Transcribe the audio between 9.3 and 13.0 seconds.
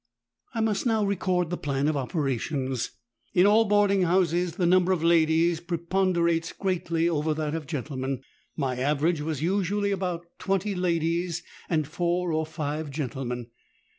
usually about twenty ladies and four or five